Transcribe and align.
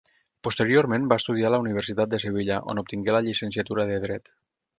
Posteriorment 0.45 1.03
va 1.11 1.17
estudiar 1.21 1.47
a 1.49 1.51
la 1.55 1.59
Universitat 1.65 2.11
de 2.15 2.21
Sevilla, 2.25 2.59
on 2.75 2.83
obtingué 2.85 3.15
la 3.19 3.23
llicenciatura 3.29 3.87
de 3.93 4.01
dret. 4.09 4.35